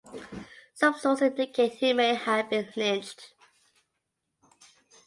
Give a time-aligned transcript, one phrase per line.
[0.73, 3.35] Some sources indicate he may have been lynched.